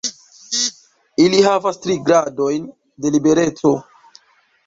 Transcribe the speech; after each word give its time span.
Ili 1.25 1.41
havas 1.47 1.77
tri 1.83 1.97
gradojn 2.07 2.65
de 3.05 3.11
libereco. 3.17 3.75